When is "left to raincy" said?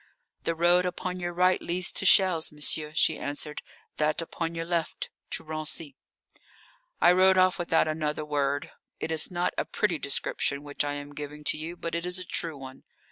4.65-5.93